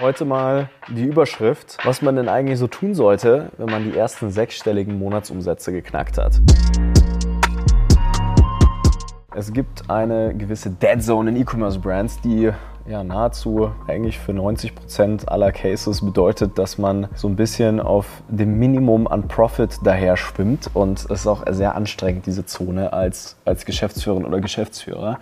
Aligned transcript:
Heute 0.00 0.24
mal 0.24 0.70
die 0.86 1.02
Überschrift, 1.02 1.76
was 1.82 2.02
man 2.02 2.14
denn 2.14 2.28
eigentlich 2.28 2.60
so 2.60 2.68
tun 2.68 2.94
sollte, 2.94 3.50
wenn 3.58 3.66
man 3.66 3.82
die 3.82 3.98
ersten 3.98 4.30
sechsstelligen 4.30 4.96
Monatsumsätze 4.96 5.72
geknackt 5.72 6.18
hat. 6.18 6.40
Es 9.34 9.52
gibt 9.52 9.90
eine 9.90 10.36
gewisse 10.36 10.70
Dead 10.70 11.02
Zone 11.02 11.30
in 11.30 11.36
E-Commerce 11.36 11.80
Brands, 11.80 12.20
die 12.20 12.52
ja 12.88 13.02
nahezu 13.02 13.72
eigentlich 13.88 14.20
für 14.20 14.32
90 14.32 14.76
Prozent 14.76 15.28
aller 15.28 15.50
Cases 15.50 16.00
bedeutet, 16.00 16.58
dass 16.58 16.78
man 16.78 17.08
so 17.16 17.26
ein 17.26 17.34
bisschen 17.34 17.80
auf 17.80 18.06
dem 18.28 18.56
Minimum 18.56 19.08
an 19.08 19.26
Profit 19.26 19.80
daher 19.82 20.16
schwimmt 20.16 20.70
und 20.74 21.00
es 21.00 21.06
ist 21.06 21.26
auch 21.26 21.42
sehr 21.50 21.74
anstrengend, 21.74 22.26
diese 22.26 22.46
Zone 22.46 22.92
als, 22.92 23.36
als 23.44 23.64
Geschäftsführerin 23.64 24.24
oder 24.24 24.40
Geschäftsführer. 24.40 25.18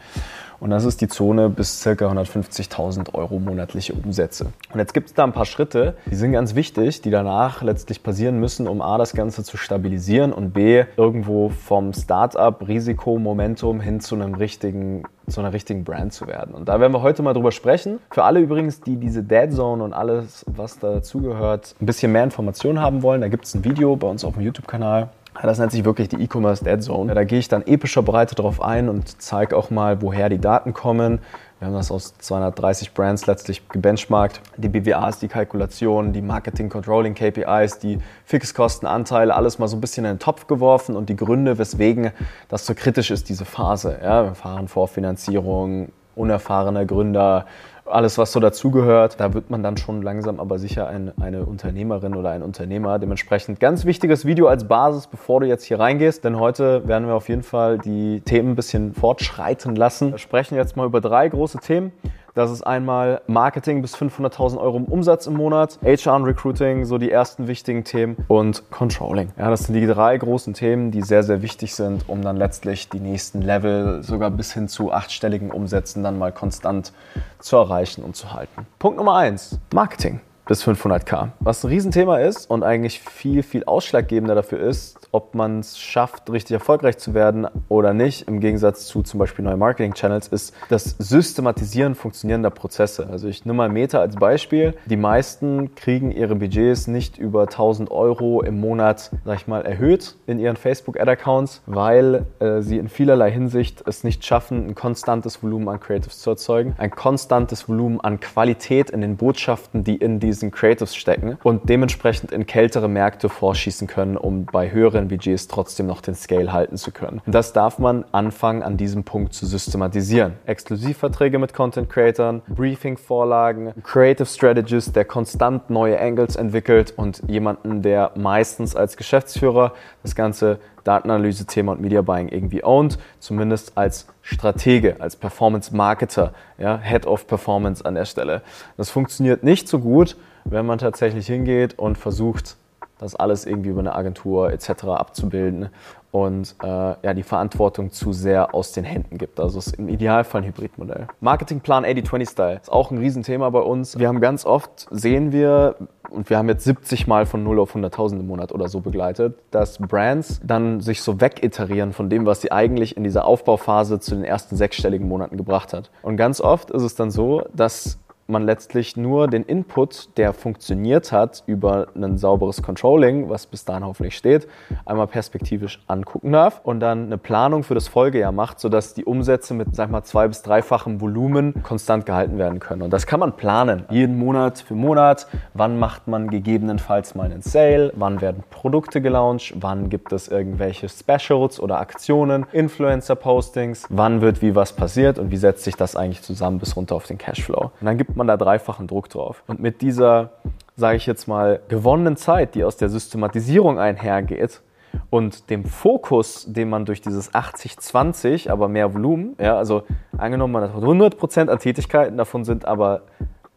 Und 0.61 0.71
das 0.71 0.85
ist 0.85 1.01
die 1.01 1.09
Zone 1.09 1.49
bis 1.49 1.83
ca. 1.83 1.91
150.000 1.91 3.15
Euro 3.15 3.39
monatliche 3.39 3.93
Umsätze. 3.95 4.47
Und 4.73 4.79
jetzt 4.79 4.95
gibt 4.95 5.09
es 5.09 5.15
da 5.15 5.25
ein 5.25 5.33
paar 5.33 5.47
Schritte, 5.47 5.97
die 6.11 6.15
sind 6.15 6.33
ganz 6.33 6.55
wichtig, 6.55 7.03
die 7.03 7.11
danach 7.11 7.63
letztlich 7.63 8.03
passieren 8.03 8.41
müssen, 8.41 8.67
um 8.67 8.81
A, 8.81 8.99
das 8.99 9.13
Ganze 9.13 9.45
zu 9.45 9.57
stabilisieren 9.57 10.33
und 10.33 10.53
B, 10.53 10.85
irgendwo 10.97 11.51
vom 11.51 11.93
Startup, 11.93 12.67
Risiko, 12.67 13.19
Momentum 13.19 13.81
hin 13.81 14.01
zu 14.01 14.15
einem 14.15 14.35
richtigen 14.35 15.05
zu 15.29 15.41
einer 15.41 15.53
richtigen 15.53 15.85
Brand 15.85 16.13
zu 16.13 16.27
werden. 16.27 16.55
Und 16.55 16.69
da 16.69 16.81
werden 16.81 16.93
wir 16.93 17.03
heute 17.03 17.23
mal 17.23 17.33
drüber 17.33 17.53
sprechen. 17.53 17.99
Für 18.11 18.25
alle 18.25 18.41
übrigens, 18.41 18.81
die 18.81 18.97
diese 18.97 19.23
Dead 19.23 19.53
Zone 19.53 19.83
und 19.83 19.93
alles, 19.93 20.45
was 20.47 20.79
dazugehört, 20.79 21.75
ein 21.81 21.87
bisschen 21.87 22.13
mehr 22.13 22.25
Informationen 22.25 22.81
haben 22.81 23.03
wollen, 23.03 23.21
da 23.21 23.29
gibt 23.29 23.45
es 23.45 23.55
ein 23.55 23.65
Video 23.65 23.97
bei 23.97 24.07
uns 24.07 24.25
auf 24.25 24.35
dem 24.35 24.45
YouTube-Kanal. 24.45 25.09
Das 25.43 25.59
nennt 25.59 25.73
sich 25.73 25.85
wirklich 25.85 26.09
die 26.09 26.17
E-Commerce 26.23 26.65
Dead 26.65 26.83
Zone. 26.83 27.15
Da 27.15 27.25
gehe 27.25 27.39
ich 27.39 27.49
dann 27.49 27.67
epischer 27.67 28.03
Breite 28.03 28.35
drauf 28.35 28.63
ein 28.63 28.89
und 28.89 29.21
zeige 29.21 29.57
auch 29.57 29.71
mal, 29.71 30.03
woher 30.03 30.29
die 30.29 30.39
Daten 30.39 30.73
kommen. 30.73 31.21
Wir 31.59 31.69
haben 31.69 31.75
das 31.75 31.91
aus 31.91 32.19
230 32.19 32.93
Brands 32.93 33.27
letztlich 33.27 33.67
gebenchmarkt. 33.69 34.43
Die 34.59 34.69
BWAs, 34.69 35.21
die 35.21 35.29
Kalkulation, 35.29 36.13
die 36.13 36.21
Marketing 36.21 36.69
Controlling 36.69 37.15
KPIs, 37.15 37.79
die 37.79 37.99
Fixkostenanteile, 38.27 39.35
alles 39.35 39.59
mal 39.59 39.67
so 39.67 39.77
ein 39.77 39.81
bisschen 39.81 40.05
in 40.05 40.15
den 40.15 40.19
Topf 40.19 40.47
geworfen 40.47 40.97
und 40.97 41.09
die 41.09 41.17
Gründe, 41.17 41.57
weswegen 41.57 42.13
das 42.49 42.67
so 42.67 42.75
kritisch 42.75 43.11
ist, 43.11 43.31
diese 43.31 43.47
Phase. 43.47 43.99
Ja, 44.03 44.25
wir 44.25 44.35
fahren 44.35 44.69
Vorfinanzierung, 44.69 45.93
unerfahrener 46.15 46.85
Gründer, 46.85 47.47
alles, 47.89 48.19
was 48.19 48.33
so 48.33 48.41
dazugehört. 48.41 49.21
Da 49.21 49.35
wird 49.35 49.51
man 49.51 49.63
dann 49.63 49.77
schon 49.77 50.03
langsam 50.03 50.41
aber 50.41 50.59
sicher 50.59 50.89
ein, 50.89 51.13
eine 51.21 51.45
Unternehmerin 51.45 52.15
oder 52.15 52.31
ein 52.31 52.43
Unternehmer. 52.43 52.99
Dementsprechend 52.99 53.61
ganz 53.61 53.85
wichtiges 53.85 54.25
Video 54.25 54.49
als 54.49 54.67
Basis, 54.67 55.07
bevor 55.07 55.41
du 55.41 55.47
jetzt 55.47 55.65
hier 55.65 55.79
reingehst. 55.79 56.25
Denn 56.25 56.39
heute 56.39 56.87
werden 56.89 57.07
wir 57.07 57.15
auf 57.15 57.29
jeden 57.29 57.43
Fall 57.43 57.79
die 57.79 58.21
Themen 58.21 58.51
ein 58.51 58.57
bisschen 58.57 58.95
fortschreiten 58.95 59.77
lassen. 59.77 60.13
Wir 60.13 60.19
sprechen 60.19 60.57
jetzt 60.57 60.77
mal 60.77 60.87
über 60.87 61.01
drei 61.01 61.29
große 61.29 61.59
Themen. 61.59 61.93
Das 62.37 62.51
ist 62.51 62.67
einmal 62.67 63.23
Marketing 63.27 63.81
bis 63.81 63.97
500.000 63.97 64.59
Euro 64.59 64.77
Umsatz 64.77 65.27
im 65.27 65.33
Monat, 65.33 65.79
HR 65.83 66.17
und 66.17 66.25
Recruiting, 66.25 66.85
so 66.85 66.99
die 66.99 67.11
ersten 67.11 67.49
wichtigen 67.49 67.83
Themen 67.83 68.19
und 68.29 68.71
Controlling. 68.71 69.31
Ja, 69.39 69.49
das 69.49 69.65
sind 69.65 69.75
die 69.75 69.87
drei 69.87 70.19
großen 70.19 70.53
Themen, 70.53 70.91
die 70.91 71.01
sehr, 71.01 71.23
sehr 71.23 71.41
wichtig 71.41 71.75
sind, 71.75 72.07
um 72.11 72.21
dann 72.21 72.37
letztlich 72.37 72.91
die 72.91 73.01
nächsten 73.01 73.41
Level 73.41 74.03
sogar 74.03 74.31
bis 74.31 74.53
hin 74.53 74.69
zu 74.69 74.93
achtstelligen 74.93 75.51
Umsätzen 75.51 76.03
dann 76.03 76.19
mal 76.19 76.31
konstant 76.31 76.93
zu 77.39 77.57
erreichen 77.57 78.05
und 78.05 78.17
zu 78.17 78.35
halten. 78.35 78.67
Punkt 78.79 78.99
Nummer 78.99 79.17
eins, 79.17 79.59
Marketing 79.73 80.21
bis 80.47 80.65
500k. 80.65 81.31
Was 81.41 81.65
ein 81.65 81.69
Riesenthema 81.69 82.19
ist 82.19 82.49
und 82.49 82.63
eigentlich 82.63 83.01
viel, 83.01 83.43
viel 83.43 83.65
ausschlaggebender 83.65 84.35
dafür 84.35 84.61
ist, 84.61 84.97
ob 85.11 85.35
man 85.35 85.61
es 85.61 85.79
schafft, 85.79 86.31
richtig 86.31 86.55
erfolgreich 86.55 86.99
zu 86.99 87.15
werden 87.15 87.47
oder 87.69 87.93
nicht, 87.93 88.29
im 88.29 88.41
Gegensatz 88.41 88.87
zu 88.87 89.03
zum 89.03 89.19
Beispiel 89.19 89.45
neuen 89.45 89.59
Marketing-Channels, 89.59 90.29
ist 90.29 90.55
das 90.69 90.95
Systematisieren 90.99 91.95
funktionierender 91.95 92.51
Prozesse. 92.51 93.09
Also 93.11 93.27
ich 93.29 93.45
nehme 93.45 93.57
mal 93.57 93.69
Meta 93.69 93.99
als 93.99 94.17
Beispiel. 94.17 94.75
Die 94.87 94.97
meisten 94.97 95.75
kriegen 95.75 96.13
ihre 96.13 96.37
Budgets 96.37 96.87
nicht 96.87 97.19
über 97.19 97.43
1000 97.43 97.91
Euro 97.91 98.43
im 98.43 98.61
Monat, 98.61 99.11
sag 99.25 99.37
ich 99.37 99.47
mal, 99.49 99.63
erhöht 99.63 100.17
in 100.27 100.39
ihren 100.39 100.57
Facebook-Ad-Accounts, 100.57 101.63
weil 101.67 102.27
äh, 102.39 102.61
sie 102.61 102.79
in 102.79 102.89
vielerlei 102.89 103.33
Hinsicht 103.33 103.83
es 103.87 104.05
nicht 104.05 104.25
schaffen, 104.25 104.69
ein 104.69 104.75
konstantes 104.75 105.43
Volumen 105.43 105.69
an 105.69 105.81
Creatives 105.81 106.21
zu 106.21 106.31
erzeugen, 106.31 106.75
ein 106.79 106.91
konstantes 106.91 107.69
Volumen 107.69 108.01
an 108.01 108.21
Qualität 108.21 108.91
in 108.91 109.01
den 109.01 109.17
Botschaften, 109.17 109.83
die 109.83 109.97
in 109.97 110.21
diesen 110.37 110.51
Creatives 110.51 110.95
stecken 110.95 111.39
und 111.43 111.69
dementsprechend 111.69 112.31
in 112.31 112.47
kältere 112.47 112.89
Märkte 112.89 113.29
vorschießen 113.29 113.87
können, 113.87 114.17
um 114.19 114.45
bei 114.45 114.71
höheren 114.71 115.09
Budgets 115.09 115.49
trotzdem 115.49 115.87
noch 115.87 116.03
den 116.03 116.15
Scale 116.15 116.53
halten 116.53 116.77
zu 116.77 116.91
können. 116.93 117.23
Das 117.27 117.55
darf 117.55 117.79
man 117.79 118.05
anfangen, 118.13 118.63
an 118.63 118.77
diesem 118.77 119.05
Punkt 119.05 119.33
zu 119.33 119.47
systematisieren. 119.47 120.35
Exklusivverträge 120.45 121.39
mit 121.39 121.55
Content 121.55 121.89
Creatern, 121.89 122.43
Briefing-Vorlagen, 122.49 123.73
Creative 123.83 124.27
Strategist, 124.27 124.95
der 124.95 125.07
konstant 125.07 125.71
neue 125.71 125.99
Angles 125.99 126.37
entwickelt 126.37 126.93
und 126.97 127.23
jemanden, 127.27 127.81
der 127.81 128.13
meistens 128.15 128.77
als 128.77 128.97
Geschäftsführer 128.97 129.73
das 130.03 130.15
ganze 130.15 130.59
Datenanalyse-Thema 130.87 131.73
und 131.73 131.81
Media 131.81 132.03
Buying 132.03 132.29
irgendwie 132.29 132.65
owned, 132.65 132.99
zumindest 133.19 133.77
als 133.77 134.07
Stratege, 134.23 134.97
als 135.01 135.17
Performance-Marketer, 135.17 136.33
ja, 136.59 136.79
Head 136.79 137.07
of 137.07 137.27
Performance 137.27 137.85
an 137.85 137.95
der 137.95 138.05
Stelle. 138.05 138.43
Das 138.77 138.91
funktioniert 138.91 139.43
nicht 139.43 139.69
so 139.69 139.79
gut, 139.79 140.17
wenn 140.45 140.67
man 140.67 140.79
tatsächlich 140.79 141.27
hingeht 141.27 141.79
und 141.79 141.99
versucht, 141.99 142.57
das 142.99 143.15
alles 143.15 143.45
irgendwie 143.45 143.71
über 143.71 143.81
eine 143.81 143.95
Agentur 143.95 144.51
etc. 144.53 144.85
abzubilden 144.85 145.69
und 146.17 146.57
äh, 146.63 146.67
ja, 146.67 147.13
die 147.13 147.23
Verantwortung 147.23 147.91
zu 147.91 148.15
sehr 148.15 148.55
aus 148.55 148.73
den 148.73 148.85
Händen 148.85 149.19
gibt. 149.19 149.39
Also 149.39 149.59
ist 149.59 149.75
im 149.79 149.91
Idealfall 149.91 150.41
ein 150.41 150.49
Hybridmodell. 150.49 151.09
Marketingplan 151.21 151.85
80-20-Style 151.85 152.61
ist 152.63 152.73
auch 152.73 152.91
ein 152.91 152.97
Riesenthema 152.97 153.51
bei 153.51 153.61
uns. 153.61 153.99
Wir 153.99 154.09
haben 154.09 154.23
ganz 154.23 154.47
oft, 154.47 154.87
sehen 154.91 155.31
wir, 155.31 155.77
und 156.09 156.31
wir 156.31 156.39
haben 156.39 156.49
jetzt 156.49 156.65
70 156.65 157.07
Mal 157.07 157.27
von 157.27 157.45
0 157.45 157.61
auf 157.61 157.77
100.000 157.77 158.21
im 158.21 158.27
Monat 158.27 158.53
oder 158.53 158.69
so 158.69 158.81
begleitet, 158.81 159.39
dass 159.51 159.77
Brands 159.77 160.41
dann 160.43 160.81
sich 160.81 161.03
so 161.03 161.21
wegiterieren 161.21 161.93
von 161.93 162.09
dem, 162.09 162.25
was 162.25 162.41
sie 162.41 162.51
eigentlich 162.51 162.97
in 162.97 163.05
dieser 163.05 163.27
Aufbauphase 163.27 164.01
zu 164.01 164.15
den 164.15 164.25
ersten 164.25 164.57
sechsstelligen 164.57 165.07
Monaten 165.07 165.37
gebracht 165.37 165.75
hat. 165.75 165.91
Und 166.01 166.17
ganz 166.17 166.41
oft 166.41 166.71
ist 166.71 166.83
es 166.83 166.95
dann 166.95 167.11
so, 167.11 167.45
dass 167.53 167.99
man 168.29 168.45
letztlich 168.45 168.97
nur 168.97 169.29
den 169.29 169.45
Input, 169.45 170.17
der 170.17 170.33
funktioniert 170.33 171.13
hat, 171.13 171.45
über 171.47 171.89
ein 171.95 172.19
sauberes 172.19 172.63
Controlling, 172.63 173.29
was 173.29 173.47
bis 173.47 173.65
dahin 173.65 173.85
hoffentlich 173.85 174.17
steht, 174.17 174.49
einmal 174.85 175.07
perspektivisch 175.07 175.83
angucken 175.87 176.33
darf 176.33 176.61
und 176.65 176.81
dann 176.81 177.07
eine 177.07 177.19
Planung 177.19 177.63
für 177.63 177.75
das 177.75 177.89
Folgejahr 177.89 178.33
macht, 178.33 178.59
sodass 178.61 178.95
die 178.95 179.05
Umsätze 179.05 179.55
mit, 179.55 179.75
sag 179.77 179.91
mal, 179.91 180.03
zwei- 180.03 180.29
bis 180.29 180.43
dreifachem 180.43 181.01
Volumen 181.01 181.63
konstant 181.63 182.07
gehalten 182.07 182.39
werden 182.39 182.59
können. 182.59 182.83
Und 182.83 182.91
das 182.93 183.07
kann 183.07 183.21
man 183.21 183.37
planen. 183.37 183.85
Jeden 183.91 184.19
Monat 184.19 184.59
für 184.59 184.75
Monat. 184.75 185.27
Wann 185.55 185.79
macht 185.79 186.09
man 186.09 186.29
gegebenenfalls 186.29 187.15
mal 187.15 187.25
einen 187.25 187.43
Sale? 187.43 187.93
Wann 187.95 188.21
werden 188.21 188.43
Produkte 188.51 189.01
gelauncht? 189.01 189.55
Wann 189.61 189.89
gibt 189.89 190.13
es 190.13 190.29
irgendwelche 190.29 190.89
Specials 190.89 191.61
oder 191.61 191.79
Aktionen? 191.79 192.47
Influencer-Postings? 192.53 193.87
Wann 193.89 194.21
wird 194.21 194.43
wie 194.43 194.55
was 194.55 194.73
passiert? 194.73 195.19
Und 195.19 195.31
wie 195.31 195.37
setzt 195.37 195.65
sich 195.65 195.77
das 195.77 195.95
eigentlich 195.97 196.23
zusammen 196.23 196.59
bis 196.59 196.77
runter 196.77 196.95
auf 196.97 197.07
den 197.07 197.19
Cashflow? 197.19 197.71
Und 197.81 197.87
dann 197.87 197.99
gibt 197.99 198.16
man 198.17 198.27
da 198.27 198.37
dreifachen 198.37 198.87
Druck 198.87 199.09
drauf. 199.09 199.43
Und 199.47 199.61
mit 199.61 199.83
dieser, 199.83 200.31
sage 200.75 200.97
ich 200.97 201.07
jetzt 201.07 201.27
mal, 201.29 201.61
gewonnenen 201.69 202.17
Zeit, 202.17 202.55
die 202.55 202.65
aus 202.65 202.77
der 202.77 202.89
Systematisierung 202.89 203.79
einhergeht, 203.79 204.63
und 205.11 205.51
dem 205.51 205.65
Fokus, 205.65 206.47
den 206.49 206.71
man 206.71 206.85
durch 206.85 207.01
dieses 207.01 207.33
80-20, 207.33 208.51
aber 208.51 208.69
mehr 208.69 208.95
Volumen, 208.95 209.37
ja, 209.39 209.57
also 209.57 209.83
angenommen, 210.17 210.55
man 210.55 210.63
hat 210.63 210.75
100% 210.75 211.49
an 211.49 211.59
Tätigkeiten, 211.59 212.17
davon 212.17 212.45
sind 212.45 212.65
aber 212.65 213.03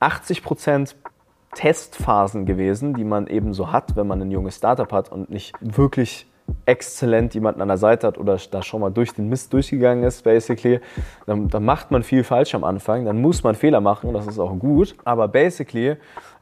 80% 0.02 0.96
Testphasen 1.56 2.46
gewesen, 2.46 2.94
die 2.94 3.04
man 3.04 3.28
eben 3.28 3.54
so 3.54 3.72
hat, 3.72 3.96
wenn 3.96 4.08
man 4.08 4.22
ein 4.22 4.32
junges 4.32 4.58
Startup 4.58 4.92
hat 4.92 5.12
und 5.12 5.30
nicht 5.30 5.54
wirklich 5.60 6.28
exzellent 6.66 7.34
jemanden 7.34 7.62
an 7.62 7.68
der 7.68 7.78
Seite 7.78 8.08
hat 8.08 8.18
oder 8.18 8.38
da 8.52 8.62
schon 8.62 8.82
mal 8.82 8.90
durch 8.90 9.14
den 9.14 9.30
Mist 9.30 9.54
durchgegangen 9.54 10.04
ist, 10.04 10.24
basically, 10.24 10.80
dann, 11.26 11.48
dann 11.48 11.66
macht 11.66 11.92
man 11.92 12.04
viel 12.04 12.24
falsch 12.24 12.56
am 12.56 12.64
Anfang, 12.64 13.06
dann 13.06 13.22
muss 13.22 13.44
man 13.44 13.56
Fehler 13.56 13.82
machen, 13.82 14.14
das 14.14 14.28
ist 14.28 14.40
auch 14.40 14.58
gut. 14.58 14.96
Aber 15.04 15.28
basically 15.28 15.98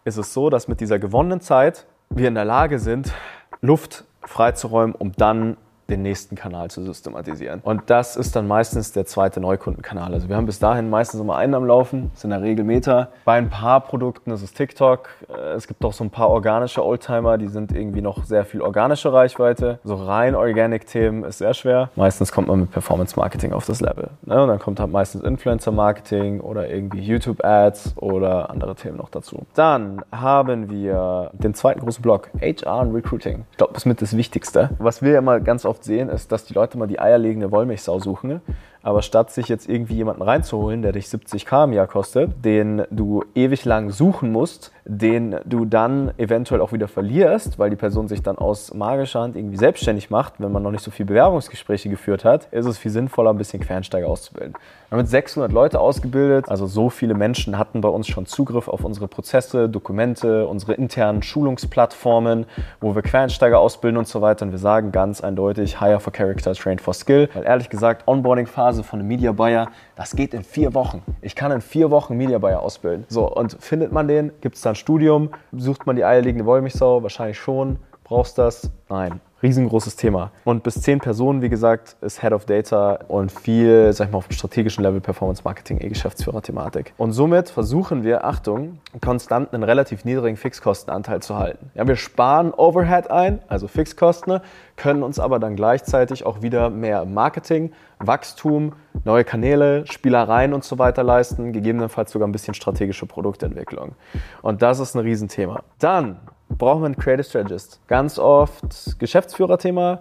ist 0.05 0.17
es 0.17 0.33
so, 0.33 0.49
dass 0.49 0.67
mit 0.67 0.79
dieser 0.79 0.99
gewonnenen 0.99 1.41
Zeit 1.41 1.85
wir 2.09 2.27
in 2.27 2.35
der 2.35 2.45
Lage 2.45 2.79
sind, 2.79 3.13
Luft 3.61 4.05
freizuräumen, 4.21 4.95
um 4.95 5.11
dann 5.13 5.57
den 5.89 6.01
nächsten 6.01 6.35
Kanal 6.35 6.69
zu 6.69 6.83
systematisieren. 6.83 7.61
Und 7.63 7.83
das 7.87 8.15
ist 8.15 8.35
dann 8.35 8.47
meistens 8.47 8.91
der 8.91 9.05
zweite 9.05 9.39
Neukundenkanal. 9.39 10.13
Also 10.13 10.29
wir 10.29 10.35
haben 10.35 10.45
bis 10.45 10.59
dahin 10.59 10.89
meistens 10.89 11.21
immer 11.21 11.37
einen 11.37 11.53
am 11.53 11.65
Laufen, 11.65 12.11
das 12.13 12.21
sind 12.21 12.31
in 12.31 12.41
der 12.41 12.47
Regel 12.47 12.65
Meta. 12.65 13.09
Bei 13.25 13.37
ein 13.37 13.49
paar 13.49 13.81
Produkten 13.81 14.31
ist 14.31 14.41
es 14.41 14.53
TikTok. 14.53 15.09
Äh, 15.29 15.53
es 15.53 15.67
gibt 15.67 15.83
auch 15.83 15.93
so 15.93 16.03
ein 16.03 16.09
paar 16.09 16.29
organische 16.29 16.85
Oldtimer, 16.85 17.37
die 17.37 17.47
sind 17.47 17.71
irgendwie 17.71 18.01
noch 18.01 18.23
sehr 18.25 18.45
viel 18.45 18.61
organische 18.61 19.11
Reichweite. 19.13 19.79
So 19.83 19.95
rein 19.95 20.35
Organic-Themen 20.35 21.23
ist 21.23 21.39
sehr 21.39 21.53
schwer. 21.53 21.89
Meistens 21.95 22.31
kommt 22.31 22.47
man 22.47 22.61
mit 22.61 22.71
Performance-Marketing 22.71 23.53
auf 23.53 23.65
das 23.65 23.81
Level. 23.81 24.09
Ne? 24.23 24.41
Und 24.41 24.49
dann 24.49 24.59
kommt 24.59 24.79
halt 24.79 24.91
meistens 24.91 25.23
Influencer-Marketing 25.23 26.41
oder 26.41 26.69
irgendwie 26.69 26.99
YouTube-Ads 26.99 27.93
oder 27.97 28.49
andere 28.49 28.75
Themen 28.75 28.97
noch 28.97 29.09
dazu. 29.09 29.45
Dann 29.53 30.01
haben 30.11 30.69
wir 30.69 31.31
den 31.33 31.53
zweiten 31.53 31.79
großen 31.79 32.01
Block, 32.01 32.29
HR 32.41 32.79
und 32.79 32.93
Recruiting. 32.93 33.45
Ich 33.51 33.57
glaube, 33.57 33.73
das 33.73 33.83
ist 33.83 33.85
mit 33.85 34.01
das 34.01 34.15
Wichtigste. 34.15 34.69
Was 34.79 35.01
wir 35.01 35.21
mal 35.21 35.41
ganz 35.41 35.65
oft 35.65 35.76
oft 35.77 35.83
sehen, 35.83 36.09
ist, 36.09 36.31
dass 36.31 36.45
die 36.45 36.53
Leute 36.53 36.77
mal 36.77 36.87
die 36.87 36.99
eierlegende 36.99 37.51
Wollmilchsau 37.51 37.99
suchen. 37.99 38.41
Aber 38.87 39.01
statt 39.01 39.31
sich 39.31 39.49
jetzt 39.49 39.67
irgendwie 39.67 39.95
jemanden 39.95 40.21
reinzuholen, 40.21 40.81
der 40.81 40.93
dich 40.93 41.07
70k 41.07 41.65
im 41.65 41.73
Jahr 41.73 41.87
kostet, 41.87 42.45
den 42.45 42.83
du 42.89 43.21
ewig 43.35 43.65
lang 43.65 43.89
suchen 43.89 44.31
musst, 44.31 44.71
den 44.85 45.35
du 45.43 45.65
dann 45.65 46.11
eventuell 46.17 46.61
auch 46.61 46.71
wieder 46.71 46.87
verlierst, 46.87 47.59
weil 47.59 47.69
die 47.69 47.75
Person 47.75 48.07
sich 48.07 48.23
dann 48.23 48.37
aus 48.37 48.73
magischer 48.73 49.19
Hand 49.19 49.35
irgendwie 49.35 49.57
selbstständig 49.57 50.09
macht, 50.09 50.35
wenn 50.37 50.53
man 50.53 50.63
noch 50.63 50.71
nicht 50.71 50.85
so 50.85 50.91
viele 50.91 51.07
Bewerbungsgespräche 51.07 51.89
geführt 51.89 52.23
hat, 52.23 52.47
ist 52.51 52.65
es 52.65 52.77
viel 52.77 52.91
sinnvoller, 52.91 53.31
ein 53.31 53.37
bisschen 53.37 53.59
Quereinsteiger 53.59 54.07
auszubilden. 54.07 54.53
Wir 54.53 54.91
haben 54.95 55.01
mit 55.01 55.09
600 55.09 55.51
Leute 55.51 55.81
ausgebildet, 55.81 56.47
also 56.47 56.65
so 56.65 56.89
viele 56.89 57.13
Menschen 57.13 57.57
hatten 57.57 57.81
bei 57.81 57.89
uns 57.89 58.07
schon 58.07 58.25
Zugriff 58.25 58.69
auf 58.69 58.85
unsere 58.85 59.09
Prozesse, 59.09 59.67
Dokumente, 59.67 60.47
unsere 60.47 60.75
internen 60.75 61.21
Schulungsplattformen, 61.21 62.45
wo 62.79 62.95
wir 62.95 63.01
Quereinsteiger 63.01 63.59
ausbilden 63.59 63.97
und 63.97 64.07
so 64.07 64.21
weiter. 64.21 64.45
Und 64.45 64.51
wir 64.51 64.59
sagen 64.59 64.93
ganz 64.93 65.19
eindeutig, 65.19 65.81
hire 65.81 65.99
for 65.99 66.13
character, 66.13 66.53
train 66.53 66.79
for 66.79 66.93
skill. 66.93 67.27
Weil 67.33 67.43
ehrlich 67.43 67.69
gesagt, 67.69 68.07
Onboarding-Phase 68.07 68.76
von 68.83 68.99
einem 68.99 69.07
Media 69.07 69.31
Buyer, 69.31 69.67
das 69.95 70.15
geht 70.15 70.33
in 70.33 70.43
vier 70.43 70.73
Wochen. 70.73 71.01
Ich 71.21 71.35
kann 71.35 71.51
in 71.51 71.61
vier 71.61 71.91
Wochen 71.91 72.15
Media 72.15 72.37
Buyer 72.37 72.61
ausbilden. 72.61 73.05
So, 73.09 73.31
und 73.31 73.57
findet 73.59 73.91
man 73.91 74.07
den, 74.07 74.31
gibt 74.41 74.55
es 74.55 74.61
dann 74.61 74.75
Studium, 74.75 75.29
sucht 75.51 75.85
man 75.85 75.95
die 75.95 76.05
eierlegende 76.05 76.45
Wollmilchsau, 76.45 77.03
wahrscheinlich 77.03 77.37
schon. 77.37 77.77
Brauchst 78.03 78.37
das? 78.37 78.71
Nein 78.89 79.19
riesengroßes 79.43 79.95
Thema. 79.95 80.31
Und 80.43 80.63
bis 80.63 80.81
zehn 80.81 80.99
Personen, 80.99 81.41
wie 81.41 81.49
gesagt, 81.49 81.95
ist 82.01 82.21
Head 82.21 82.33
of 82.33 82.45
Data 82.45 82.99
und 83.07 83.31
viel, 83.31 83.93
sag 83.93 84.07
ich 84.07 84.11
mal, 84.11 84.17
auf 84.19 84.27
dem 84.27 84.33
strategischen 84.33 84.83
Level 84.83 84.99
Performance 84.99 85.41
Marketing, 85.43 85.79
E-Geschäftsführer-Thematik. 85.79 86.93
Und 86.97 87.11
somit 87.11 87.49
versuchen 87.49 88.03
wir, 88.03 88.25
Achtung, 88.25 88.79
konstant 89.01 89.53
einen 89.53 89.63
relativ 89.63 90.05
niedrigen 90.05 90.37
Fixkostenanteil 90.37 91.21
zu 91.21 91.37
halten. 91.37 91.71
Ja, 91.75 91.87
wir 91.87 91.95
sparen 91.95 92.53
Overhead 92.53 93.11
ein, 93.11 93.39
also 93.47 93.67
Fixkosten, 93.67 94.41
können 94.75 95.03
uns 95.03 95.19
aber 95.19 95.39
dann 95.39 95.55
gleichzeitig 95.55 96.25
auch 96.25 96.41
wieder 96.41 96.69
mehr 96.69 97.05
Marketing, 97.05 97.71
Wachstum, 97.99 98.73
neue 99.05 99.23
Kanäle, 99.23 99.85
Spielereien 99.87 100.53
und 100.53 100.63
so 100.63 100.77
weiter 100.77 101.03
leisten, 101.03 101.51
gegebenenfalls 101.53 102.11
sogar 102.11 102.27
ein 102.27 102.31
bisschen 102.31 102.53
strategische 102.53 103.05
Produktentwicklung. 103.05 103.95
Und 104.41 104.61
das 104.61 104.79
ist 104.79 104.95
ein 104.95 105.01
Riesenthema. 105.01 105.63
Dann 105.79 106.17
brauchen 106.49 106.81
wir 106.81 106.85
einen 106.87 106.97
Creative 106.97 107.23
Strategist. 107.23 107.79
Ganz 107.87 108.19
oft 108.19 108.99
Geschäftsführerthema, 108.99 109.99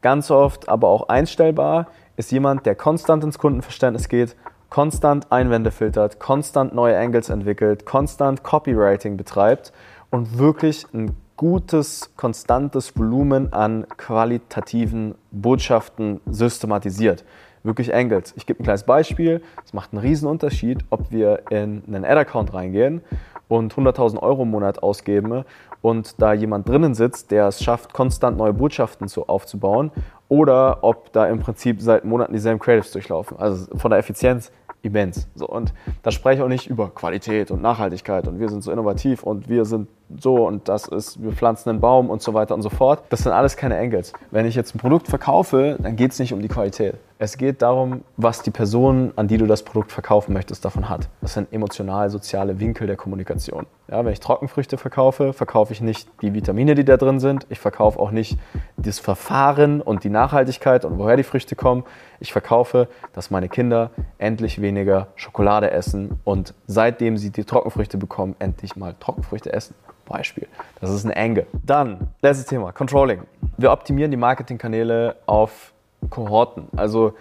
ganz 0.00 0.30
oft 0.30 0.68
aber 0.68 0.88
auch 0.88 1.08
einstellbar, 1.08 1.88
ist 2.16 2.32
jemand, 2.32 2.66
der 2.66 2.74
konstant 2.74 3.24
ins 3.24 3.38
Kundenverständnis 3.38 4.08
geht, 4.08 4.36
konstant 4.70 5.30
Einwände 5.30 5.70
filtert, 5.70 6.18
konstant 6.18 6.74
neue 6.74 6.98
Angles 6.98 7.28
entwickelt, 7.28 7.84
konstant 7.84 8.42
Copywriting 8.42 9.16
betreibt 9.16 9.72
und 10.10 10.38
wirklich 10.38 10.86
ein 10.92 11.16
gutes, 11.36 12.14
konstantes 12.16 12.96
Volumen 12.96 13.52
an 13.52 13.86
qualitativen 13.96 15.14
Botschaften 15.30 16.20
systematisiert. 16.26 17.24
Wirklich 17.64 17.94
Angles. 17.94 18.32
Ich 18.36 18.46
gebe 18.46 18.60
ein 18.60 18.64
kleines 18.64 18.84
Beispiel. 18.84 19.42
Es 19.64 19.72
macht 19.72 19.92
einen 19.92 20.00
riesen 20.00 20.28
Unterschied, 20.28 20.84
ob 20.90 21.10
wir 21.10 21.42
in 21.50 21.82
einen 21.86 22.04
Ad-Account 22.04 22.54
reingehen 22.54 23.02
und 23.48 23.74
100.000 23.74 24.18
Euro 24.20 24.42
im 24.42 24.50
Monat 24.50 24.82
ausgeben 24.82 25.44
und 25.82 26.22
da 26.22 26.32
jemand 26.32 26.68
drinnen 26.68 26.94
sitzt, 26.94 27.30
der 27.30 27.48
es 27.48 27.62
schafft, 27.62 27.92
konstant 27.92 28.38
neue 28.38 28.54
Botschaften 28.54 29.08
zu, 29.08 29.28
aufzubauen 29.28 29.90
oder 30.28 30.82
ob 30.82 31.12
da 31.12 31.26
im 31.26 31.40
Prinzip 31.40 31.82
seit 31.82 32.04
Monaten 32.04 32.32
dieselben 32.32 32.60
Creatives 32.60 32.92
durchlaufen. 32.92 33.36
Also 33.38 33.76
von 33.76 33.90
der 33.90 33.98
Effizienz 33.98 34.50
immens. 34.82 35.28
So, 35.34 35.46
und 35.46 35.74
da 36.02 36.10
spreche 36.10 36.38
ich 36.38 36.42
auch 36.42 36.48
nicht 36.48 36.68
über 36.68 36.90
Qualität 36.90 37.50
und 37.50 37.60
Nachhaltigkeit 37.60 38.26
und 38.28 38.40
wir 38.40 38.48
sind 38.48 38.62
so 38.62 38.72
innovativ 38.72 39.22
und 39.22 39.48
wir 39.48 39.64
sind 39.64 39.88
so 40.20 40.46
und 40.46 40.68
das 40.68 40.88
ist, 40.88 41.22
wir 41.22 41.32
pflanzen 41.32 41.70
einen 41.70 41.80
Baum 41.80 42.10
und 42.10 42.22
so 42.22 42.34
weiter 42.34 42.54
und 42.54 42.62
so 42.62 42.70
fort. 42.70 43.04
Das 43.10 43.20
sind 43.20 43.32
alles 43.32 43.56
keine 43.56 43.78
Engels. 43.78 44.12
Wenn 44.30 44.46
ich 44.46 44.54
jetzt 44.54 44.74
ein 44.74 44.78
Produkt 44.78 45.08
verkaufe, 45.08 45.76
dann 45.80 45.96
geht 45.96 46.12
es 46.12 46.18
nicht 46.18 46.32
um 46.32 46.42
die 46.42 46.48
Qualität. 46.48 46.96
Es 47.18 47.38
geht 47.38 47.62
darum, 47.62 48.02
was 48.16 48.42
die 48.42 48.50
Person, 48.50 49.12
an 49.14 49.28
die 49.28 49.38
du 49.38 49.46
das 49.46 49.62
Produkt 49.62 49.92
verkaufen 49.92 50.32
möchtest, 50.32 50.64
davon 50.64 50.88
hat. 50.88 51.08
Das 51.20 51.34
sind 51.34 51.52
emotional-soziale 51.52 52.58
Winkel 52.58 52.88
der 52.88 52.96
Kommunikation. 52.96 53.66
Ja, 53.88 54.04
wenn 54.04 54.12
ich 54.12 54.18
Trockenfrüchte 54.18 54.76
verkaufe, 54.76 55.32
verkaufe 55.32 55.72
ich 55.72 55.80
nicht 55.80 56.08
die 56.20 56.34
Vitamine, 56.34 56.74
die 56.74 56.84
da 56.84 56.96
drin 56.96 57.20
sind. 57.20 57.46
Ich 57.48 57.60
verkaufe 57.60 58.00
auch 58.00 58.10
nicht 58.10 58.38
das 58.76 58.98
Verfahren 58.98 59.80
und 59.80 60.02
die 60.02 60.10
Nachhaltigkeit 60.10 60.84
und 60.84 60.98
woher 60.98 61.16
die 61.16 61.22
Früchte 61.22 61.54
kommen. 61.54 61.84
Ich 62.18 62.32
verkaufe, 62.32 62.88
dass 63.12 63.30
meine 63.30 63.48
Kinder 63.48 63.90
endlich 64.18 64.60
weniger 64.60 65.06
Schokolade 65.14 65.70
essen 65.70 66.18
und 66.24 66.54
seitdem 66.66 67.18
sie 67.18 67.30
die 67.30 67.44
Trockenfrüchte 67.44 67.98
bekommen, 67.98 68.34
endlich 68.40 68.74
mal 68.74 68.96
Trockenfrüchte 68.98 69.52
essen. 69.52 69.76
Beispiel. 70.04 70.48
Das 70.80 70.90
ist 70.90 71.04
eine 71.04 71.16
Enge. 71.16 71.46
Dann, 71.64 72.08
letztes 72.20 72.46
Thema, 72.46 72.72
Controlling. 72.72 73.22
Wir 73.56 73.72
optimieren 73.72 74.10
die 74.10 74.16
Marketingkanäle 74.16 75.16
auf 75.26 75.72
Kohorten. 76.10 76.68
Also 76.76 77.14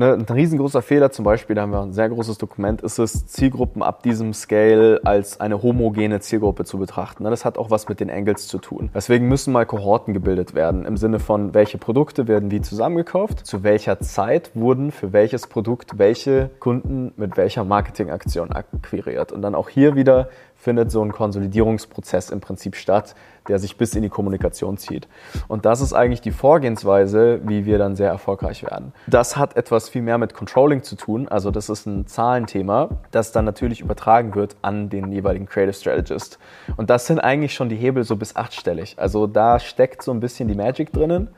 Ne, 0.00 0.12
ein 0.12 0.22
riesengroßer 0.22 0.80
Fehler 0.80 1.10
zum 1.10 1.24
Beispiel, 1.24 1.56
da 1.56 1.62
haben 1.62 1.72
wir 1.72 1.80
ein 1.80 1.92
sehr 1.92 2.08
großes 2.08 2.38
Dokument, 2.38 2.82
ist 2.82 3.00
es, 3.00 3.26
Zielgruppen 3.26 3.82
ab 3.82 4.04
diesem 4.04 4.32
Scale 4.32 5.00
als 5.02 5.40
eine 5.40 5.60
homogene 5.60 6.20
Zielgruppe 6.20 6.64
zu 6.64 6.78
betrachten. 6.78 7.24
Ne, 7.24 7.30
das 7.30 7.44
hat 7.44 7.58
auch 7.58 7.72
was 7.72 7.88
mit 7.88 7.98
den 7.98 8.08
Angles 8.08 8.46
zu 8.46 8.58
tun. 8.58 8.90
Deswegen 8.94 9.26
müssen 9.26 9.52
mal 9.52 9.66
Kohorten 9.66 10.14
gebildet 10.14 10.54
werden, 10.54 10.84
im 10.84 10.96
Sinne 10.96 11.18
von, 11.18 11.52
welche 11.52 11.78
Produkte 11.78 12.28
werden 12.28 12.52
wie 12.52 12.60
zusammengekauft, 12.60 13.44
zu 13.44 13.64
welcher 13.64 13.98
Zeit 13.98 14.52
wurden 14.54 14.92
für 14.92 15.12
welches 15.12 15.48
Produkt 15.48 15.98
welche 15.98 16.48
Kunden 16.60 17.12
mit 17.16 17.36
welcher 17.36 17.64
Marketingaktion 17.64 18.52
akquiriert. 18.52 19.32
Und 19.32 19.42
dann 19.42 19.56
auch 19.56 19.68
hier 19.68 19.96
wieder 19.96 20.28
findet 20.58 20.90
so 20.90 21.02
ein 21.02 21.12
Konsolidierungsprozess 21.12 22.30
im 22.30 22.40
Prinzip 22.40 22.74
statt, 22.74 23.14
der 23.46 23.58
sich 23.58 23.76
bis 23.76 23.94
in 23.94 24.02
die 24.02 24.08
Kommunikation 24.08 24.76
zieht. 24.76 25.08
Und 25.46 25.64
das 25.64 25.80
ist 25.80 25.92
eigentlich 25.92 26.20
die 26.20 26.32
Vorgehensweise, 26.32 27.40
wie 27.44 27.64
wir 27.64 27.78
dann 27.78 27.94
sehr 27.94 28.10
erfolgreich 28.10 28.64
werden. 28.64 28.92
Das 29.06 29.36
hat 29.36 29.56
etwas 29.56 29.88
viel 29.88 30.02
mehr 30.02 30.18
mit 30.18 30.34
Controlling 30.34 30.82
zu 30.82 30.96
tun. 30.96 31.28
Also 31.28 31.52
das 31.52 31.68
ist 31.68 31.86
ein 31.86 32.06
Zahlenthema, 32.06 32.90
das 33.12 33.30
dann 33.32 33.44
natürlich 33.44 33.80
übertragen 33.80 34.34
wird 34.34 34.56
an 34.60 34.90
den 34.90 35.12
jeweiligen 35.12 35.46
Creative 35.46 35.72
Strategist. 35.72 36.38
Und 36.76 36.90
das 36.90 37.06
sind 37.06 37.20
eigentlich 37.20 37.54
schon 37.54 37.68
die 37.68 37.76
Hebel 37.76 38.02
so 38.02 38.16
bis 38.16 38.34
achtstellig. 38.34 38.96
Also 38.98 39.28
da 39.28 39.60
steckt 39.60 40.02
so 40.02 40.10
ein 40.10 40.20
bisschen 40.20 40.48
die 40.48 40.56
Magic 40.56 40.92
drinnen. 40.92 41.28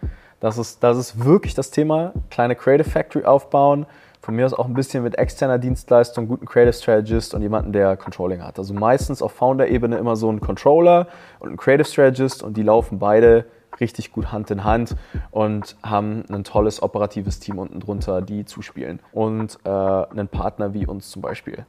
Das 0.40 0.56
ist, 0.56 0.82
das 0.82 0.96
ist 0.96 1.22
wirklich 1.22 1.54
das 1.54 1.70
Thema. 1.70 2.14
Kleine 2.30 2.56
Creative 2.56 2.88
Factory 2.88 3.26
aufbauen, 3.26 3.84
von 4.20 4.36
mir 4.36 4.44
aus 4.44 4.54
auch 4.54 4.66
ein 4.66 4.74
bisschen 4.74 5.02
mit 5.02 5.18
externer 5.18 5.58
Dienstleistung, 5.58 6.28
guten 6.28 6.46
Creative 6.46 6.72
Strategist 6.72 7.34
und 7.34 7.42
jemanden, 7.42 7.72
der 7.72 7.96
Controlling 7.96 8.42
hat. 8.42 8.58
Also 8.58 8.74
meistens 8.74 9.22
auf 9.22 9.32
Founder-Ebene 9.32 9.96
immer 9.96 10.16
so 10.16 10.30
ein 10.30 10.40
Controller 10.40 11.08
und 11.38 11.50
ein 11.50 11.56
Creative 11.56 11.86
Strategist 11.86 12.42
und 12.42 12.56
die 12.56 12.62
laufen 12.62 12.98
beide 12.98 13.46
richtig 13.80 14.12
gut 14.12 14.30
Hand 14.30 14.50
in 14.50 14.64
Hand 14.64 14.94
und 15.30 15.76
haben 15.82 16.24
ein 16.30 16.44
tolles 16.44 16.82
operatives 16.82 17.40
Team 17.40 17.58
unten 17.58 17.80
drunter, 17.80 18.20
die 18.20 18.44
zuspielen. 18.44 19.00
Und 19.12 19.58
äh, 19.64 19.70
einen 19.70 20.28
Partner 20.28 20.74
wie 20.74 20.86
uns 20.86 21.10
zum 21.10 21.22
Beispiel. 21.22 21.64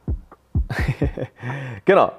genau. 1.84 2.12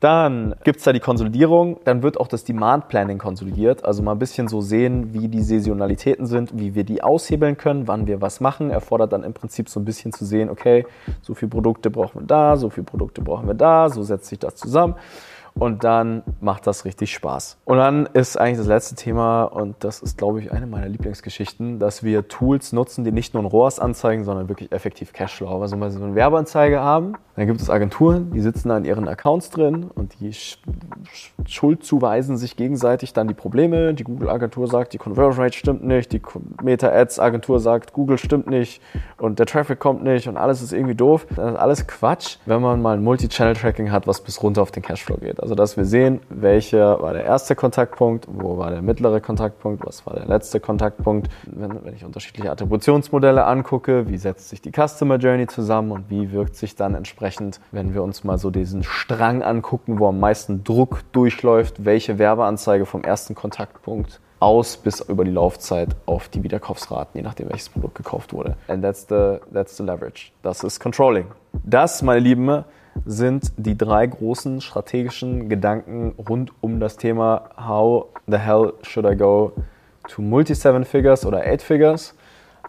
Dann 0.00 0.56
gibt 0.64 0.78
es 0.78 0.84
da 0.84 0.92
die 0.92 1.00
Konsolidierung, 1.00 1.78
dann 1.84 2.02
wird 2.02 2.18
auch 2.18 2.26
das 2.26 2.42
Demand 2.42 2.88
Planning 2.88 3.18
konsolidiert, 3.18 3.84
also 3.84 4.02
mal 4.02 4.12
ein 4.12 4.18
bisschen 4.18 4.48
so 4.48 4.60
sehen, 4.60 5.14
wie 5.14 5.28
die 5.28 5.42
Saisonalitäten 5.42 6.26
sind, 6.26 6.58
wie 6.58 6.74
wir 6.74 6.82
die 6.82 7.02
aushebeln 7.02 7.56
können, 7.56 7.86
wann 7.86 8.08
wir 8.08 8.20
was 8.20 8.40
machen. 8.40 8.70
Erfordert 8.70 9.12
dann 9.12 9.22
im 9.22 9.32
Prinzip 9.32 9.68
so 9.68 9.78
ein 9.78 9.84
bisschen 9.84 10.12
zu 10.12 10.24
sehen, 10.24 10.50
okay, 10.50 10.86
so 11.20 11.34
viele 11.34 11.50
Produkte 11.50 11.90
brauchen 11.90 12.22
wir 12.22 12.26
da, 12.26 12.56
so 12.56 12.68
viele 12.68 12.84
Produkte 12.84 13.22
brauchen 13.22 13.46
wir 13.46 13.54
da, 13.54 13.88
so 13.90 14.02
setzt 14.02 14.26
sich 14.26 14.40
das 14.40 14.56
zusammen 14.56 14.96
und 15.54 15.84
dann 15.84 16.22
macht 16.40 16.66
das 16.66 16.84
richtig 16.84 17.12
Spaß. 17.12 17.58
Und 17.64 17.78
dann 17.78 18.06
ist 18.12 18.36
eigentlich 18.36 18.58
das 18.58 18.66
letzte 18.66 18.94
Thema, 18.94 19.44
und 19.44 19.76
das 19.80 20.00
ist, 20.00 20.18
glaube 20.18 20.40
ich, 20.40 20.52
eine 20.52 20.66
meiner 20.66 20.88
Lieblingsgeschichten, 20.88 21.78
dass 21.78 22.02
wir 22.02 22.28
Tools 22.28 22.72
nutzen, 22.72 23.04
die 23.04 23.12
nicht 23.12 23.34
nur 23.34 23.42
ein 23.42 23.46
ROAS 23.46 23.78
anzeigen, 23.78 24.24
sondern 24.24 24.48
wirklich 24.48 24.72
effektiv 24.72 25.12
Cashflow. 25.12 25.60
Also 25.60 25.74
wenn 25.74 25.80
wir 25.80 25.90
so 25.90 26.02
eine 26.02 26.14
Werbeanzeige 26.14 26.80
haben, 26.80 27.14
dann 27.36 27.46
gibt 27.46 27.60
es 27.60 27.70
Agenturen, 27.70 28.30
die 28.32 28.40
sitzen 28.40 28.68
da 28.68 28.76
in 28.76 28.84
ihren 28.84 29.08
Accounts 29.08 29.50
drin 29.50 29.90
und 29.94 30.20
die 30.20 30.32
Schuld 31.46 31.84
zuweisen 31.84 32.36
sich 32.36 32.56
gegenseitig 32.56 33.14
dann 33.14 33.26
die 33.26 33.34
Probleme. 33.34 33.94
Die 33.94 34.04
Google-Agentur 34.04 34.66
sagt, 34.68 34.92
die 34.92 34.98
Conversion 34.98 35.42
Rate 35.42 35.56
stimmt 35.56 35.82
nicht, 35.84 36.12
die 36.12 36.20
Meta-Ads-Agentur 36.62 37.58
sagt, 37.58 37.94
Google 37.94 38.18
stimmt 38.18 38.48
nicht 38.48 38.82
und 39.16 39.38
der 39.38 39.46
Traffic 39.46 39.78
kommt 39.78 40.04
nicht 40.04 40.28
und 40.28 40.36
alles 40.36 40.60
ist 40.60 40.72
irgendwie 40.72 40.94
doof. 40.94 41.26
Das 41.34 41.52
ist 41.52 41.58
alles 41.58 41.86
Quatsch, 41.86 42.36
wenn 42.44 42.60
man 42.60 42.82
mal 42.82 42.96
ein 42.96 43.02
Multi-Channel-Tracking 43.02 43.90
hat, 43.90 44.06
was 44.06 44.20
bis 44.20 44.42
runter 44.42 44.60
auf 44.60 44.70
den 44.70 44.82
Cashflow 44.82 45.16
geht. 45.16 45.41
Also 45.42 45.56
dass 45.56 45.76
wir 45.76 45.84
sehen, 45.84 46.20
welcher 46.28 47.02
war 47.02 47.14
der 47.14 47.24
erste 47.24 47.56
Kontaktpunkt, 47.56 48.28
wo 48.30 48.58
war 48.58 48.70
der 48.70 48.80
mittlere 48.80 49.20
Kontaktpunkt, 49.20 49.84
was 49.84 50.06
war 50.06 50.14
der 50.14 50.26
letzte 50.26 50.60
Kontaktpunkt. 50.60 51.28
Wenn, 51.46 51.84
wenn 51.84 51.94
ich 51.94 52.04
unterschiedliche 52.04 52.48
Attributionsmodelle 52.52 53.44
angucke, 53.44 54.08
wie 54.08 54.18
setzt 54.18 54.50
sich 54.50 54.62
die 54.62 54.70
Customer 54.70 55.16
Journey 55.16 55.48
zusammen 55.48 55.90
und 55.90 56.10
wie 56.10 56.30
wirkt 56.30 56.54
sich 56.54 56.76
dann 56.76 56.94
entsprechend, 56.94 57.58
wenn 57.72 57.92
wir 57.92 58.04
uns 58.04 58.22
mal 58.22 58.38
so 58.38 58.50
diesen 58.50 58.84
Strang 58.84 59.42
angucken, 59.42 59.98
wo 59.98 60.06
am 60.06 60.20
meisten 60.20 60.62
Druck 60.62 61.00
durchläuft, 61.10 61.84
welche 61.84 62.20
Werbeanzeige 62.20 62.86
vom 62.86 63.02
ersten 63.02 63.34
Kontaktpunkt 63.34 64.20
aus 64.38 64.76
bis 64.76 65.00
über 65.00 65.24
die 65.24 65.32
Laufzeit 65.32 65.88
auf 66.06 66.28
die 66.28 66.44
Wiederkaufsraten, 66.44 67.18
je 67.18 67.22
nachdem 67.22 67.48
welches 67.48 67.68
Produkt 67.68 67.96
gekauft 67.96 68.32
wurde. 68.32 68.54
And 68.68 68.80
that's 68.84 69.08
the, 69.08 69.38
that's 69.52 69.76
the 69.76 69.82
leverage. 69.82 70.30
Das 70.42 70.62
ist 70.62 70.78
Controlling. 70.78 71.26
Das, 71.64 72.00
meine 72.02 72.20
Lieben, 72.20 72.64
sind 73.04 73.52
die 73.56 73.76
drei 73.76 74.06
großen 74.06 74.60
strategischen 74.60 75.48
Gedanken 75.48 76.14
rund 76.28 76.52
um 76.60 76.80
das 76.80 76.96
Thema 76.96 77.50
How 77.56 78.06
the 78.26 78.38
hell 78.38 78.74
should 78.82 79.06
I 79.06 79.16
go 79.16 79.52
to 80.08 80.22
multi 80.22 80.54
seven 80.54 80.84
figures 80.84 81.24
oder 81.24 81.44
eight 81.46 81.62
figures? 81.62 82.14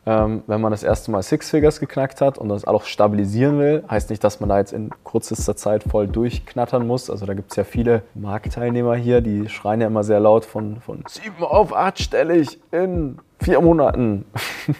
ähm, 0.05 0.43
wenn 0.47 0.59
man 0.59 0.71
das 0.71 0.83
erste 0.83 1.11
Mal 1.11 1.23
Six 1.23 1.49
Figures 1.49 1.79
geknackt 1.79 2.19
hat 2.21 2.37
und 2.37 2.49
das 2.49 2.65
auch 2.65 2.83
stabilisieren 2.83 3.59
will. 3.59 3.83
Heißt 3.89 4.09
nicht, 4.09 4.23
dass 4.23 4.39
man 4.39 4.49
da 4.49 4.59
jetzt 4.59 4.73
in 4.73 4.89
kürzester 5.05 5.55
Zeit 5.55 5.83
voll 5.83 6.07
durchknattern 6.07 6.85
muss. 6.85 7.09
Also 7.09 7.25
da 7.25 7.33
gibt 7.33 7.51
es 7.51 7.57
ja 7.57 7.63
viele 7.63 8.03
Marktteilnehmer 8.13 8.95
hier, 8.95 9.21
die 9.21 9.47
schreien 9.47 9.81
ja 9.81 9.87
immer 9.87 10.03
sehr 10.03 10.19
laut 10.19 10.45
von, 10.45 10.81
von 10.81 11.03
sieben 11.07 11.43
auf 11.43 11.73
achtstellig 11.73 12.59
in 12.71 13.19
vier 13.39 13.61
Monaten. 13.61 14.25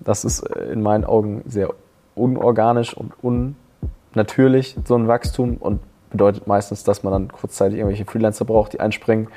das 0.00 0.24
ist 0.24 0.40
äh, 0.42 0.72
in 0.72 0.82
meinen 0.82 1.04
Augen 1.04 1.42
sehr 1.46 1.70
unorganisch 2.14 2.94
und 2.94 3.12
unnatürlich, 4.12 4.76
so 4.84 4.96
ein 4.96 5.08
Wachstum 5.08 5.56
und 5.56 5.80
bedeutet 6.10 6.46
meistens, 6.46 6.84
dass 6.84 7.02
man 7.02 7.12
dann 7.12 7.28
kurzzeitig 7.32 7.78
irgendwelche 7.78 8.04
Freelancer 8.04 8.44
braucht, 8.44 8.72
die 8.72 8.80
einspringen 8.80 9.28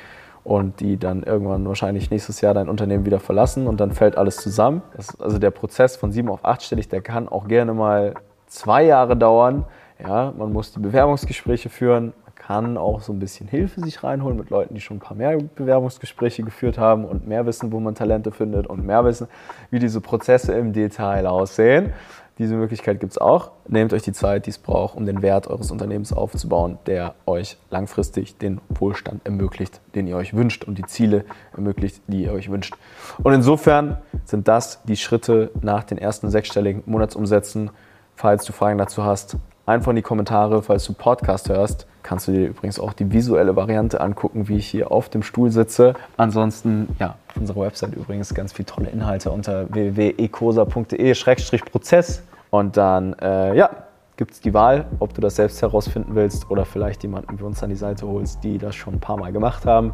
und 0.43 0.79
die 0.79 0.97
dann 0.97 1.23
irgendwann 1.23 1.67
wahrscheinlich 1.67 2.09
nächstes 2.09 2.41
Jahr 2.41 2.53
dein 2.53 2.67
Unternehmen 2.67 3.05
wieder 3.05 3.19
verlassen 3.19 3.67
und 3.67 3.79
dann 3.79 3.91
fällt 3.91 4.17
alles 4.17 4.37
zusammen. 4.37 4.81
Also 5.19 5.37
der 5.37 5.51
Prozess 5.51 5.95
von 5.95 6.11
sieben 6.11 6.29
auf 6.29 6.43
achtstellig, 6.43 6.89
der 6.89 7.01
kann 7.01 7.29
auch 7.29 7.47
gerne 7.47 7.73
mal 7.73 8.15
zwei 8.47 8.83
Jahre 8.83 9.15
dauern. 9.15 9.65
Ja, 10.03 10.33
man 10.37 10.51
muss 10.51 10.73
die 10.73 10.79
Bewerbungsgespräche 10.79 11.69
führen, 11.69 12.13
kann 12.47 12.77
auch 12.77 13.01
so 13.01 13.13
ein 13.13 13.19
bisschen 13.19 13.47
Hilfe 13.47 13.81
sich 13.81 14.03
reinholen 14.03 14.37
mit 14.37 14.49
Leuten, 14.49 14.73
die 14.73 14.81
schon 14.81 14.97
ein 14.97 14.99
paar 14.99 15.15
mehr 15.15 15.37
Bewerbungsgespräche 15.37 16.43
geführt 16.43 16.77
haben 16.77 17.05
und 17.05 17.27
mehr 17.27 17.45
wissen, 17.45 17.71
wo 17.71 17.79
man 17.79 17.95
Talente 17.95 18.31
findet 18.31 18.67
und 18.67 18.85
mehr 18.85 19.05
wissen, 19.05 19.27
wie 19.71 19.79
diese 19.79 20.01
Prozesse 20.01 20.53
im 20.53 20.73
Detail 20.73 21.25
aussehen. 21.25 21.93
Diese 22.39 22.55
Möglichkeit 22.55 22.99
gibt 22.99 23.13
es 23.13 23.17
auch. 23.19 23.51
Nehmt 23.67 23.93
euch 23.93 24.01
die 24.01 24.11
Zeit, 24.11 24.47
die 24.47 24.49
es 24.49 24.57
braucht, 24.57 24.97
um 24.97 25.05
den 25.05 25.21
Wert 25.21 25.47
eures 25.47 25.69
Unternehmens 25.71 26.11
aufzubauen, 26.11 26.79
der 26.87 27.13
euch 27.27 27.57
langfristig 27.69 28.37
den 28.39 28.59
Wohlstand 28.69 29.21
ermöglicht, 29.23 29.79
den 29.93 30.07
ihr 30.07 30.17
euch 30.17 30.33
wünscht 30.33 30.63
und 30.63 30.77
die 30.77 30.85
Ziele 30.85 31.25
ermöglicht, 31.55 32.01
die 32.07 32.23
ihr 32.23 32.33
euch 32.33 32.49
wünscht. 32.49 32.75
Und 33.21 33.33
insofern 33.33 33.99
sind 34.25 34.47
das 34.47 34.81
die 34.83 34.97
Schritte 34.97 35.51
nach 35.61 35.83
den 35.83 35.99
ersten 35.99 36.29
sechsstelligen 36.29 36.81
Monatsumsätzen. 36.87 37.69
Falls 38.15 38.45
du 38.45 38.51
Fragen 38.51 38.79
dazu 38.79 39.03
hast, 39.03 39.37
einfach 39.65 39.89
in 39.91 39.95
die 39.97 40.01
Kommentare. 40.01 40.61
Falls 40.61 40.85
du 40.85 40.93
Podcast 40.93 41.49
hörst, 41.49 41.87
kannst 42.03 42.27
du 42.27 42.31
dir 42.31 42.47
übrigens 42.47 42.79
auch 42.79 42.93
die 42.93 43.11
visuelle 43.11 43.55
Variante 43.55 44.01
angucken, 44.01 44.47
wie 44.47 44.57
ich 44.57 44.67
hier 44.67 44.91
auf 44.91 45.09
dem 45.09 45.21
Stuhl 45.23 45.49
sitze. 45.51 45.95
Ansonsten, 46.17 46.95
ja, 46.99 47.15
auf 47.29 47.37
unserer 47.37 47.61
Website 47.61 47.95
übrigens 47.95 48.33
ganz 48.33 48.51
viele 48.53 48.65
tolle 48.65 48.89
Inhalte 48.89 49.29
unter 49.31 49.73
www.ecosa.de-prozess. 49.73 52.23
Und 52.49 52.75
dann, 52.77 53.13
äh, 53.13 53.55
ja, 53.55 53.69
gibt 54.17 54.33
es 54.33 54.41
die 54.41 54.53
Wahl, 54.53 54.85
ob 54.99 55.13
du 55.13 55.21
das 55.21 55.37
selbst 55.37 55.61
herausfinden 55.61 56.13
willst 56.13 56.51
oder 56.51 56.65
vielleicht 56.65 57.03
jemanden 57.03 57.39
wie 57.39 57.43
uns 57.43 57.63
an 57.63 57.69
die 57.69 57.75
Seite 57.75 58.05
holst, 58.07 58.43
die 58.43 58.57
das 58.59 58.75
schon 58.75 58.95
ein 58.95 58.99
paar 58.99 59.15
Mal 59.17 59.31
gemacht 59.31 59.65
haben 59.65 59.93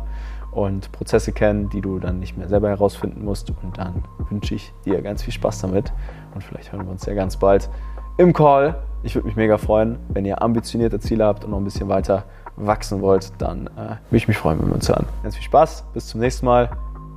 und 0.51 0.91
Prozesse 0.91 1.31
kennen, 1.31 1.69
die 1.69 1.79
du 1.79 1.99
dann 1.99 2.19
nicht 2.19 2.35
mehr 2.37 2.49
selber 2.49 2.69
herausfinden 2.69 3.23
musst. 3.23 3.53
Und 3.63 3.77
dann 3.77 4.03
wünsche 4.29 4.55
ich 4.55 4.73
dir 4.83 5.01
ganz 5.01 5.23
viel 5.23 5.33
Spaß 5.33 5.61
damit 5.61 5.93
und 6.33 6.43
vielleicht 6.43 6.73
hören 6.73 6.85
wir 6.85 6.91
uns 6.91 7.05
ja 7.05 7.13
ganz 7.13 7.37
bald 7.37 7.69
im 8.17 8.33
Call. 8.33 8.75
Ich 9.03 9.15
würde 9.15 9.27
mich 9.27 9.35
mega 9.35 9.57
freuen, 9.57 9.97
wenn 10.09 10.25
ihr 10.25 10.41
ambitionierte 10.41 10.99
Ziele 10.99 11.25
habt 11.25 11.45
und 11.45 11.51
noch 11.51 11.57
ein 11.57 11.63
bisschen 11.63 11.87
weiter 11.87 12.25
wachsen 12.57 13.01
wollt, 13.01 13.31
dann 13.37 13.67
äh, 13.67 13.95
würde 14.09 14.17
ich 14.17 14.27
mich 14.27 14.37
freuen, 14.37 14.59
wenn 14.59 14.67
wir 14.67 14.75
uns 14.75 14.89
hören. 14.89 15.05
Ganz 15.23 15.35
viel 15.35 15.45
Spaß, 15.45 15.85
bis 15.93 16.07
zum 16.07 16.19
nächsten 16.19 16.45
Mal, 16.45 16.69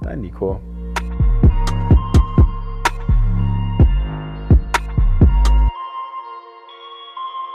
dein 0.03 0.21
Nico. 0.21 0.61